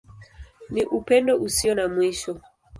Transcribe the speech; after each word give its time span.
Ni 0.71 0.81
Upendo 0.97 1.33
Usio 1.45 1.71
na 1.75 1.85
Mwisho. 1.93 2.33